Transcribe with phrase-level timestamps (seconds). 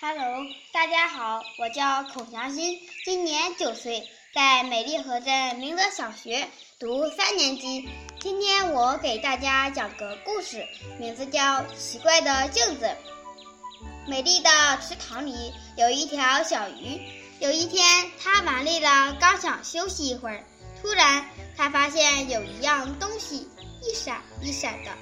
[0.00, 6.46] ？Hello，大家好，我叫孔祥新，今年九岁，在美丽河镇明德小学
[6.78, 7.88] 读三年级。
[8.20, 10.64] 今天我给大家讲个故事，
[11.00, 11.42] 名字叫
[11.76, 12.86] 《奇怪的镜子》。
[14.06, 14.48] 美丽的
[14.80, 17.00] 池塘里有一条小鱼。
[17.40, 17.84] 有一天，
[18.22, 20.44] 它玩累了，刚想休息一会儿，
[20.80, 23.48] 突然它发现有一样东西
[23.82, 24.92] 一闪一闪的。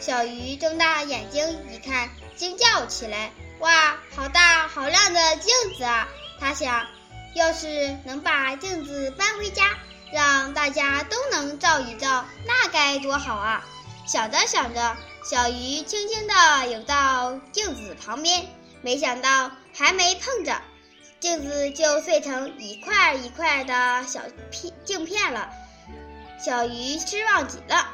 [0.00, 3.30] 小鱼睁大眼睛一看，惊叫起来。
[3.60, 6.08] 哇，好大好亮的镜子啊！
[6.40, 6.86] 他想，
[7.34, 9.76] 要是能把镜子搬回家，
[10.14, 13.62] 让大家都能照一照，那该多好啊！
[14.06, 18.48] 想着想着，小鱼轻轻地游到镜子旁边，
[18.80, 20.58] 没想到还没碰着，
[21.20, 25.50] 镜子就碎成一块一块的小片镜片了。
[26.42, 27.86] 小鱼失望极了，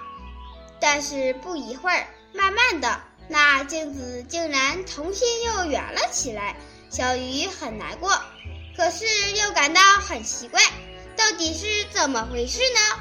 [0.80, 3.00] 但是不一会儿，慢慢的。
[3.28, 6.56] 那镜子竟然重新又圆了起来，
[6.90, 8.20] 小鱼很难过，
[8.76, 10.60] 可是又感到很奇怪，
[11.16, 13.00] 到底是怎么回事呢？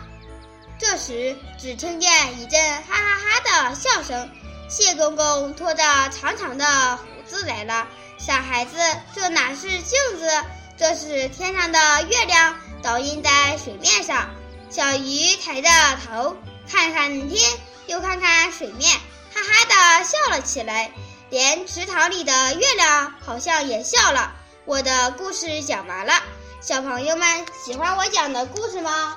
[0.77, 4.29] 这时，只听见一阵哈哈哈的笑声，
[4.67, 7.87] 谢公公拖着长长的胡子来了。
[8.17, 8.77] 傻孩子，
[9.13, 10.43] 这哪是镜子，
[10.77, 14.29] 这是天上的月亮倒映在水面上。
[14.69, 15.69] 小鱼抬着
[16.05, 16.35] 头，
[16.67, 17.51] 看看天，
[17.87, 18.99] 又看看水面。
[19.45, 20.91] 哈哈的笑了起来，
[21.29, 24.33] 连池塘里的月亮好像也笑了。
[24.65, 26.13] 我的故事讲完了，
[26.61, 29.15] 小朋友们喜欢我讲的故事吗？